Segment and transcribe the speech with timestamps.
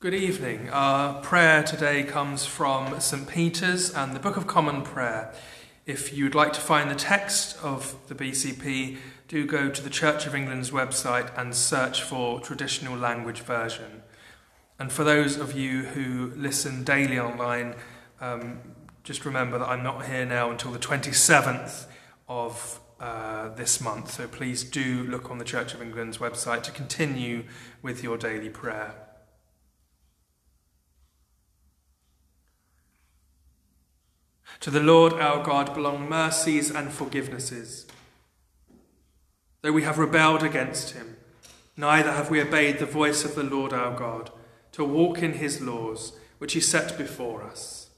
[0.00, 0.70] Good evening.
[0.70, 3.28] Our prayer today comes from St.
[3.28, 5.30] Peter's and the Book of Common Prayer.
[5.84, 8.96] If you'd like to find the text of the BCP,
[9.28, 14.02] do go to the Church of England's website and search for traditional language version.
[14.78, 17.74] And for those of you who listen daily online,
[18.22, 18.60] um,
[19.04, 21.84] just remember that I'm not here now until the 27th
[22.26, 24.12] of uh, this month.
[24.12, 27.44] So please do look on the Church of England's website to continue
[27.82, 28.94] with your daily prayer.
[34.60, 37.86] To the Lord our God belong mercies and forgivenesses.
[39.62, 41.16] Though we have rebelled against him,
[41.78, 44.30] neither have we obeyed the voice of the Lord our God,
[44.72, 47.88] to walk in his laws, which he set before us.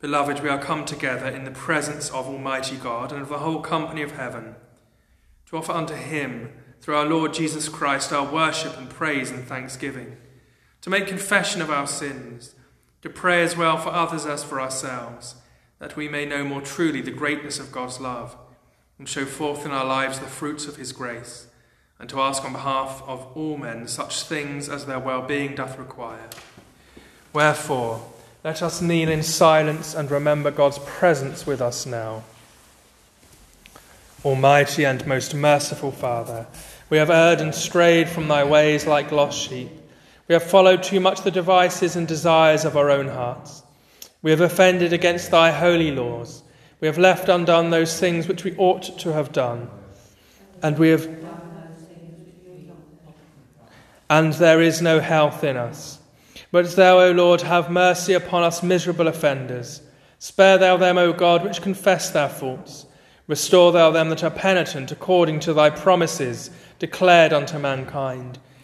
[0.00, 3.60] Beloved, we are come together in the presence of Almighty God and of the whole
[3.60, 4.54] company of heaven
[5.46, 10.18] to offer unto him, through our Lord Jesus Christ, our worship and praise and thanksgiving
[10.84, 12.54] to make confession of our sins,
[13.00, 15.36] to pray as well for others as for ourselves,
[15.78, 18.36] that we may know more truly the greatness of God's love
[18.98, 21.46] and show forth in our lives the fruits of his grace,
[21.98, 25.78] and to ask on behalf of all men such things as their well being doth
[25.78, 26.28] require.
[27.32, 28.06] Wherefore,
[28.44, 32.24] let us kneel in silence and remember God's presence with us now.
[34.22, 36.46] Almighty and most merciful Father,
[36.90, 39.70] we have erred and strayed from thy ways like lost sheep.
[40.26, 43.62] We have followed too much the devices and desires of our own hearts.
[44.22, 46.42] We have offended against thy holy laws.
[46.80, 49.70] We have left undone those things which we ought to have done.
[50.62, 51.08] And we have
[54.10, 55.98] and there is no health in us.
[56.52, 59.80] But thou, O Lord, have mercy upon us miserable offenders.
[60.18, 62.86] Spare thou them, O God, which confess their faults.
[63.26, 68.38] Restore thou them that are penitent according to thy promises declared unto mankind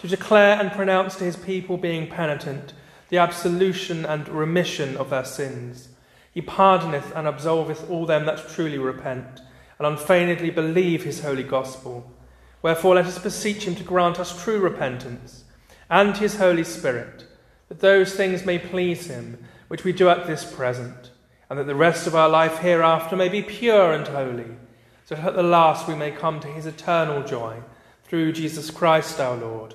[0.00, 2.72] to declare and pronounce to his people, being penitent,
[3.08, 5.88] the absolution and remission of their sins.
[6.32, 9.40] He pardoneth and absolveth all them that truly repent,
[9.78, 12.10] and unfeignedly believe his holy gospel.
[12.62, 15.44] Wherefore let us beseech him to grant us true repentance,
[15.88, 17.26] and his Holy Spirit,
[17.68, 19.38] that those things may please him
[19.68, 21.10] which we do at this present,
[21.48, 24.56] and that the rest of our life hereafter may be pure and holy,
[25.04, 27.62] so that at the last we may come to his eternal joy,
[28.04, 29.74] through Jesus Christ our Lord.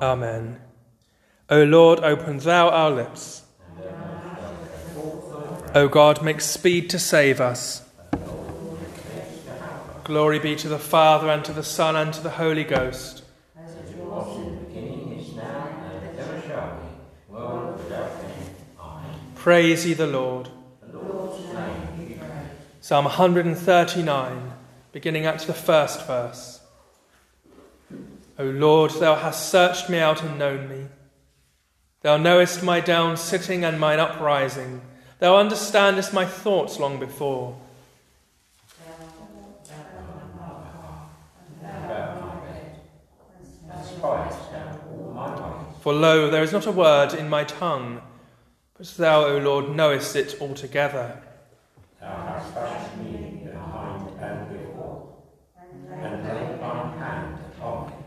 [0.00, 0.60] Amen.
[1.50, 3.42] O Lord, open thou our lips.
[5.74, 7.82] O God, make speed to save us.
[10.04, 13.22] Glory be to the Father, and to the Son, and to the Holy Ghost.
[19.34, 20.48] Praise ye the Lord.
[22.80, 24.52] Psalm 139,
[24.92, 26.60] beginning at the first verse.
[28.38, 30.86] O Lord, thou hast searched me out and known me.
[32.02, 34.80] Thou knowest my down sitting and mine uprising.
[35.20, 37.56] Thou understandest my thoughts long before.
[45.80, 48.02] For lo, there is not a word in my tongue,
[48.76, 51.22] but thou, O Lord, knowest it altogether.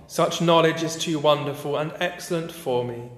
[0.07, 3.11] Such knowledge is too wonderful and excellent for me.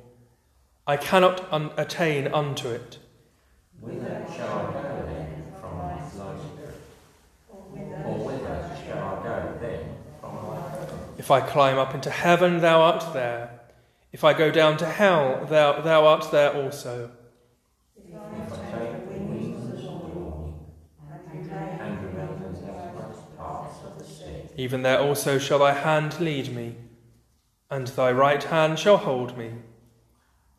[0.88, 2.98] I cannot un- attain unto it.
[3.80, 6.82] Whither shall I go then from thy spirit?
[7.48, 7.58] Or
[8.26, 10.88] whither shall I go then from thy
[11.20, 13.60] If I climb up into heaven, thou art there.
[14.12, 17.12] If I go down to hell, thou, thou art there also.
[24.60, 26.76] Even there also shall thy hand lead me,
[27.72, 29.54] and thy right hand shall hold me.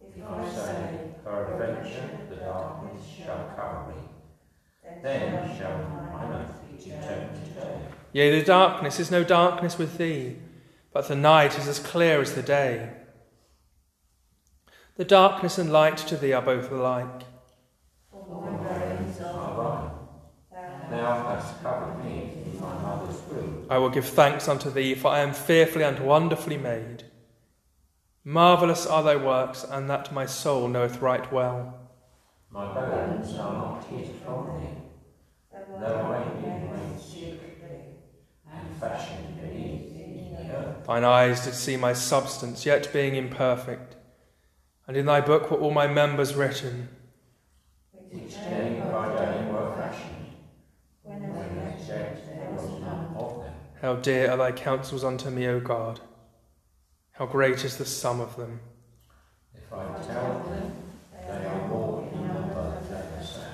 [0.00, 4.00] If I say, peradventure the darkness shall cover me.
[5.02, 7.81] Then shall my mouth be turned to day.
[8.14, 10.37] Yea, the darkness is no darkness with thee,
[10.94, 12.88] but the night is as clear as the day.
[14.97, 17.25] The darkness and light to thee are both alike.
[18.11, 19.93] For my bones are
[20.50, 23.60] thine, thou hast covered me in my mother's womb.
[23.71, 27.05] I will give thanks unto thee, for I am fearfully and wonderfully made.
[28.25, 31.79] Marvellous are thy works, and that my soul knoweth right well.
[32.51, 34.67] My bones are not hid from thee.
[35.81, 37.79] Thou made me made secretly,
[38.53, 40.87] and fashioned me in the earth.
[40.87, 43.95] Thine eyes did see my substance, yet being imperfect.
[44.89, 46.89] And in thy book were all my members written.
[47.93, 50.27] Which day by day were fashioned,
[51.05, 53.55] when yet there was none of them.
[53.82, 56.00] How dear are thy counsels unto me, O God!
[57.12, 58.61] How great is the sum of them!
[59.55, 60.73] If I tell them,
[61.27, 63.47] they are more in number than the sand.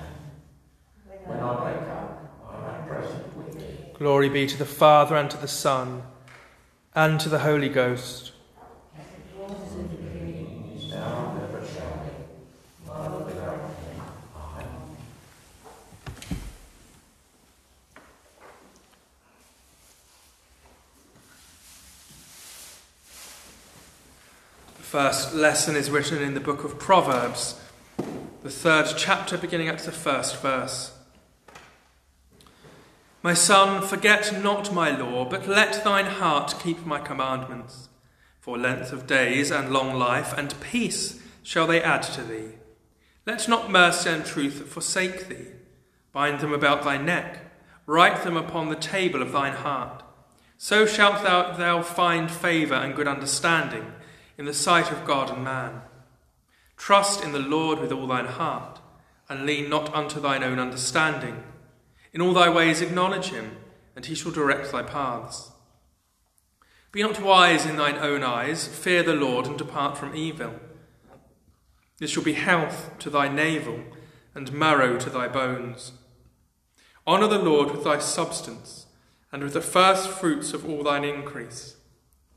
[1.23, 3.93] When I wake up, I am present with thee.
[3.97, 6.03] Glory be to the Father, and to the Son,
[6.93, 8.33] and to the Holy Ghost.
[9.89, 14.01] Beginning is now, and ever shall be, world without end.
[14.35, 14.67] Amen.
[24.75, 27.61] The first lesson is written in the book of Proverbs,
[28.41, 30.91] the third chapter, beginning at the first verse.
[33.21, 37.89] My son, forget not my law, but let thine heart keep my commandments.
[38.39, 42.55] For length of days and long life and peace shall they add to thee.
[43.27, 45.49] Let not mercy and truth forsake thee.
[46.11, 47.37] Bind them about thy neck,
[47.85, 50.01] write them upon the table of thine heart.
[50.57, 53.93] So shalt thou, thou find favour and good understanding
[54.37, 55.81] in the sight of God and man.
[56.77, 58.79] Trust in the Lord with all thine heart,
[59.27, 61.43] and lean not unto thine own understanding.
[62.13, 63.57] In all thy ways acknowledge him,
[63.95, 65.51] and he shall direct thy paths.
[66.91, 70.53] Be not wise in thine own eyes, fear the Lord, and depart from evil.
[71.97, 73.79] This shall be health to thy navel,
[74.35, 75.93] and marrow to thy bones.
[77.07, 78.85] Honour the Lord with thy substance,
[79.31, 81.76] and with the first fruits of all thine increase.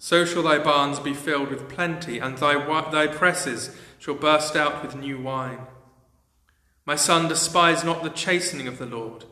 [0.02, 2.55] So shall thy barns be filled with plenty, and thy,
[2.91, 5.67] thy presses shall burst out with new wine.
[6.87, 9.26] My son, despise not the chastening of the Lord,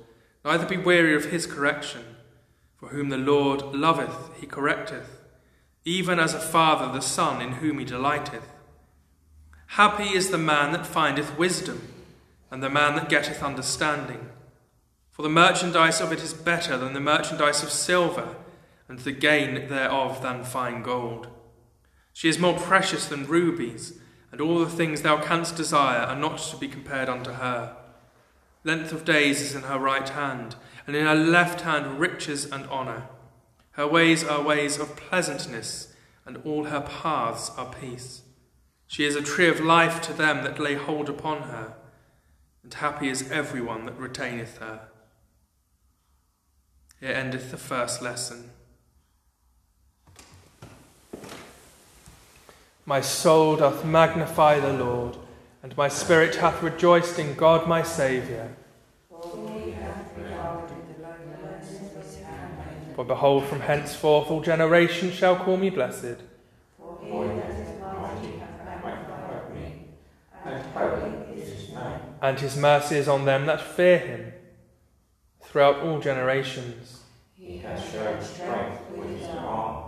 [0.45, 2.05] neither be weary of his correction.
[2.77, 5.09] For whom the Lord loveth, he correcteth,
[5.87, 8.47] even as a father the son in whom he delighteth.
[9.69, 11.89] Happy is the man that findeth wisdom,
[12.51, 14.29] and the man that getteth understanding.
[15.11, 18.37] For the merchandise of it is better than the merchandise of silver,
[18.89, 21.29] and the gain thereof than fine gold.
[22.13, 24.01] She is more precious than rubies,
[24.33, 27.77] and all the things thou canst desire are not to be compared unto her.
[28.65, 30.57] Length of days is in her right hand,
[30.87, 33.09] and in her left hand riches and honour.
[33.73, 35.95] Her ways are ways of pleasantness,
[36.27, 38.23] and all her paths are peace.
[38.87, 41.75] She is a tree of life to them that lay hold upon her,
[42.63, 44.89] and happy is every one that retaineth her.
[47.01, 48.51] Here endeth the first lesson.
[52.89, 55.19] My soul doth magnify the Lord,
[55.63, 58.49] and my spirit hath rejoiced in God my Saviour.
[62.97, 66.17] For behold, from henceforth all generations shall call me blessed.
[72.23, 74.33] And his mercy is on them that fear him
[75.43, 77.03] throughout all generations.
[77.35, 79.88] He has shown strength with his arm.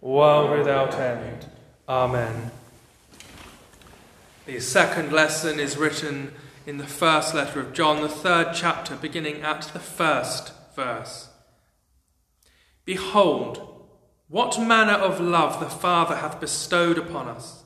[0.00, 1.46] world without end.
[1.88, 2.50] Amen.
[4.46, 6.32] The second lesson is written
[6.66, 11.28] in the first letter of John, the third chapter, beginning at the first verse.
[12.84, 13.84] Behold,
[14.28, 17.64] what manner of love the Father hath bestowed upon us,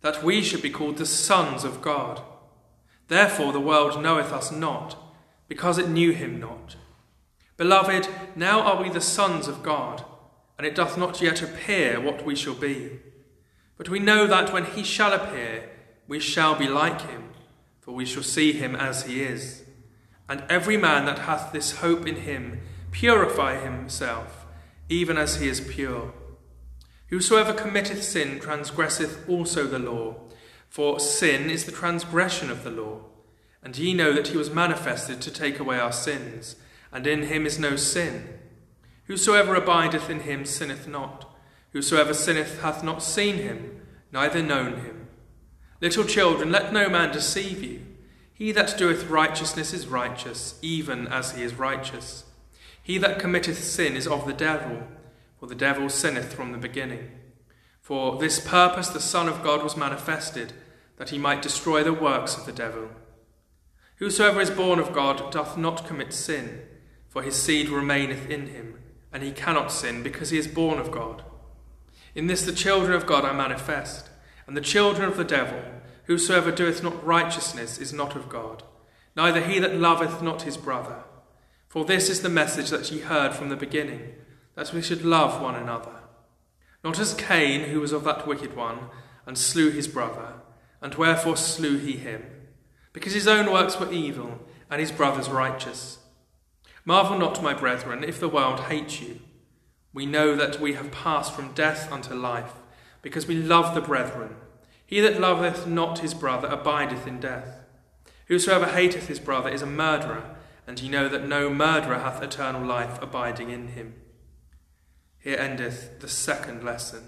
[0.00, 2.22] that we should be called the sons of God.
[3.08, 4.96] Therefore the world knoweth us not,
[5.48, 6.76] because it knew him not.
[7.56, 10.04] Beloved, now are we the sons of God,
[10.58, 12.98] and it doth not yet appear what we shall be.
[13.76, 15.70] But we know that when he shall appear,
[16.08, 17.30] we shall be like him,
[17.80, 19.62] for we shall see him as he is.
[20.28, 22.60] And every man that hath this hope in him
[22.90, 24.46] purify himself,
[24.88, 26.12] even as he is pure.
[27.06, 30.16] Whosoever committeth sin transgresseth also the law,
[30.68, 33.00] for sin is the transgression of the law.
[33.62, 36.56] And ye know that he was manifested to take away our sins,
[36.92, 38.37] and in him is no sin.
[39.08, 41.24] Whosoever abideth in him sinneth not.
[41.72, 43.80] Whosoever sinneth hath not seen him,
[44.12, 45.08] neither known him.
[45.80, 47.80] Little children, let no man deceive you.
[48.34, 52.24] He that doeth righteousness is righteous, even as he is righteous.
[52.82, 54.82] He that committeth sin is of the devil,
[55.40, 57.10] for the devil sinneth from the beginning.
[57.80, 60.52] For this purpose the Son of God was manifested,
[60.98, 62.90] that he might destroy the works of the devil.
[63.96, 66.60] Whosoever is born of God doth not commit sin,
[67.08, 68.78] for his seed remaineth in him,
[69.12, 71.22] and he cannot sin, because he is born of God.
[72.14, 74.08] In this the children of God are manifest,
[74.46, 75.62] and the children of the devil.
[76.04, 78.62] Whosoever doeth not righteousness is not of God,
[79.14, 81.04] neither he that loveth not his brother.
[81.68, 84.14] For this is the message that ye heard from the beginning,
[84.54, 86.00] that we should love one another.
[86.82, 88.88] Not as Cain, who was of that wicked one,
[89.26, 90.34] and slew his brother.
[90.80, 92.24] And wherefore slew he him?
[92.94, 95.98] Because his own works were evil, and his brother's righteous.
[96.88, 99.20] Marvel not, my brethren, if the world hate you.
[99.92, 102.54] We know that we have passed from death unto life,
[103.02, 104.36] because we love the brethren.
[104.86, 107.60] He that loveth not his brother abideth in death.
[108.28, 110.34] Whosoever hateth his brother is a murderer,
[110.66, 113.92] and ye know that no murderer hath eternal life abiding in him.
[115.18, 117.02] Here endeth the second lesson.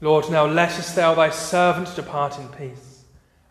[0.00, 2.91] Lord, now lettest thou thy servant depart in peace,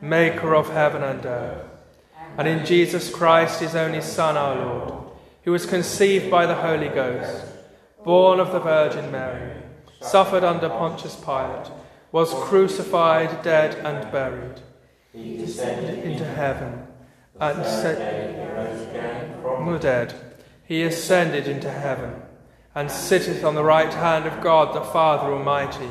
[0.00, 1.66] maker of heaven and earth,
[2.36, 4.94] and in Jesus Christ, his only Son, our Lord,
[5.42, 7.44] who was conceived by the Holy Ghost,
[8.04, 9.52] born of the Virgin Mary,
[10.00, 11.70] suffered under Pontius Pilate,
[12.12, 14.60] was crucified, dead, and buried.
[15.12, 16.86] He descended into heaven,
[17.40, 20.14] and said, He rose again from from the dead.
[20.64, 22.22] He ascended into heaven,
[22.74, 25.90] and sitteth on the right hand of God the Father Almighty.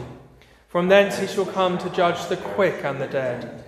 [0.68, 3.64] From thence he shall come to judge the quick and the dead.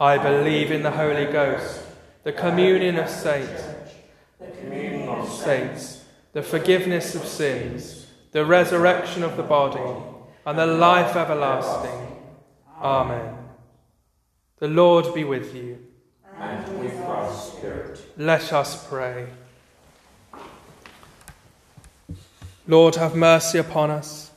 [0.00, 1.82] I believe in the Holy Ghost,
[2.24, 3.62] the communion of saints,
[4.40, 10.02] the communion of saints, the forgiveness of sins, the resurrection of the body,
[10.46, 12.16] and the life everlasting.
[12.80, 13.36] Amen.
[14.58, 15.78] The Lord be with you.
[16.38, 18.00] and with thy spirit.
[18.16, 19.26] Let us pray.
[22.66, 24.30] Lord, have mercy upon us.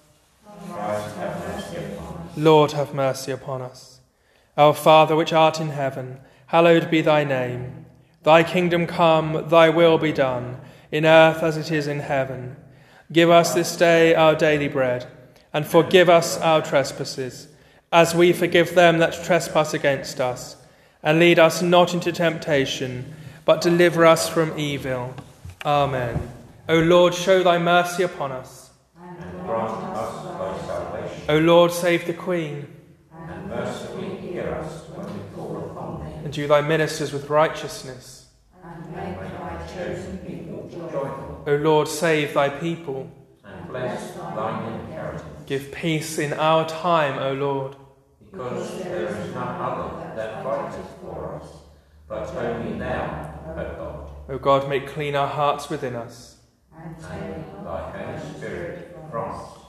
[0.70, 2.38] Christ have mercy upon us.
[2.38, 3.93] Lord, have mercy upon us.
[4.58, 7.86] Our Father, which art in heaven, hallowed be thy name.
[8.24, 10.58] Thy kingdom come, thy will be done,
[10.92, 12.56] in earth as it is in heaven.
[13.12, 15.08] Give us this day our daily bread,
[15.52, 17.48] and forgive us our trespasses,
[17.92, 20.56] as we forgive them that trespass against us.
[21.02, 23.14] And lead us not into temptation,
[23.46, 25.14] but deliver us from evil.
[25.66, 26.32] Amen.
[26.70, 28.72] O Lord, show thy mercy upon us.
[28.98, 31.24] And grant us thy salvation.
[31.28, 32.68] O Lord, save the Queen.
[33.14, 36.14] And mercifully hear us when we call upon thee.
[36.23, 38.28] and do thy ministers with righteousness.
[38.64, 41.44] And make thy chosen people joyful.
[41.46, 43.10] O Lord, save thy people.
[43.46, 45.24] And bless thine inheritance.
[45.46, 47.76] Give peace in our time, O Lord.
[48.32, 51.48] Because there is none other that fighteth for us,
[52.08, 54.10] but only thou, O God.
[54.30, 56.38] O God, make clean our hearts within us.
[56.76, 59.60] and thy Holy Spirit from us.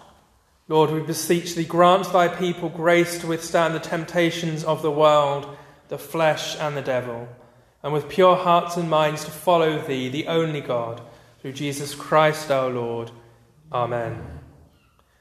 [0.69, 5.55] Lord, we beseech thee, grant thy people grace to withstand the temptations of the world,
[5.89, 7.29] the flesh, and the devil,
[7.83, 11.03] and with pure hearts and minds to follow thee, the only God,
[11.41, 13.11] through Jesus Christ our Lord.
[13.71, 14.41] Amen.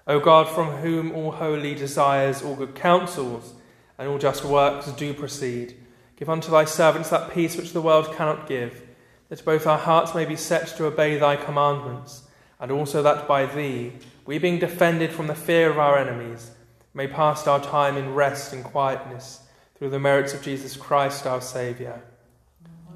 [0.08, 3.54] O God, from whom all holy desires, all good counsels,
[3.98, 5.76] and all just works do proceed,
[6.16, 8.84] give unto thy servants that peace which the world cannot give,
[9.30, 12.24] that both our hearts may be set to obey thy commandments,
[12.60, 13.92] and also that by thee,
[14.26, 16.52] we being defended from the fear of our enemies,
[16.94, 19.43] may pass our time in rest and quietness
[19.84, 22.02] through the merits of Jesus Christ our Saviour.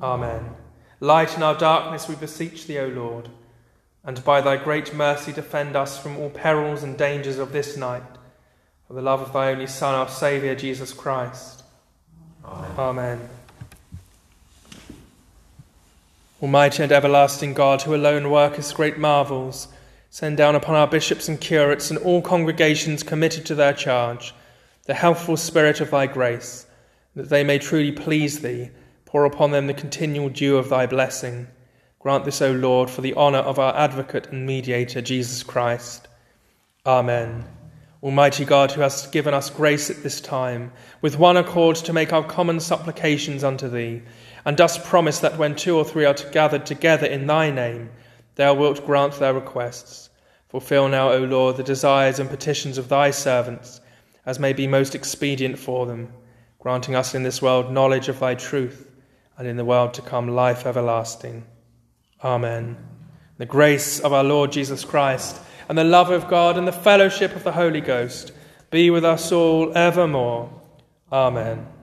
[0.02, 0.52] Amen.
[1.02, 3.28] Lighten our darkness, we beseech thee, O Lord,
[4.06, 8.04] and by thy great mercy defend us from all perils and dangers of this night,
[8.88, 11.62] For the love of thy only Son, our Saviour, Jesus Christ.
[12.46, 12.72] Amen.
[12.78, 13.30] Amen.
[16.42, 19.68] Almighty and everlasting God, who alone workest great marvels,
[20.10, 24.34] send down upon our bishops and curates and all congregations committed to their charge
[24.86, 26.66] the healthful spirit of thy grace,
[27.18, 28.70] that they may truly please thee.
[29.06, 31.48] Pour upon them the continual dew of thy blessing.
[31.98, 36.08] Grant this, O Lord, for the honour of our advocate and mediator, Jesus Christ.
[36.86, 37.44] Amen.
[38.04, 40.72] Almighty God, who hast given us grace at this time,
[41.02, 44.04] with one accord to make our common supplications unto thee,
[44.46, 47.90] and dost promise that when two or three are gathered together in thy name,
[48.36, 50.12] thou wilt grant their requests.
[50.50, 53.82] Fulfill now, O Lord, the desires and petitions of thy servants,
[54.24, 56.14] as may be most expedient for them,
[56.60, 58.92] granting us in this world knowledge of thy truth,
[59.38, 61.46] and in the world to come life everlasting.
[62.24, 62.78] Amen.
[63.38, 67.36] The grace of our Lord Jesus Christ, and the love of God, and the fellowship
[67.36, 68.32] of the Holy Ghost
[68.72, 70.50] be with us all evermore.
[71.12, 71.77] Amen.